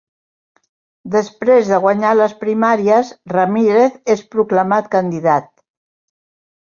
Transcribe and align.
Després 1.15 1.67
de 1.73 1.79
guanyar 1.83 2.13
les 2.21 2.33
primàries, 2.45 3.13
Ramírez 3.37 4.01
és 4.17 4.25
proclamat 4.33 4.93
candidat. 4.97 5.51